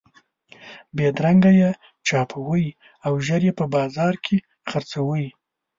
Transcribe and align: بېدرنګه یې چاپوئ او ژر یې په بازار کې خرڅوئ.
بېدرنګه 0.95 1.51
یې 1.59 1.71
چاپوئ 2.07 2.65
او 3.05 3.13
ژر 3.25 3.41
یې 3.47 3.53
په 3.59 3.65
بازار 3.75 4.13
کې 4.25 4.37
خرڅوئ. 4.69 5.25